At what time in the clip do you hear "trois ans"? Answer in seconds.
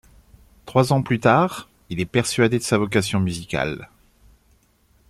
0.65-1.03